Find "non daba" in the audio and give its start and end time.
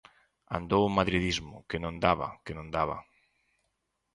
1.83-2.27, 2.57-2.97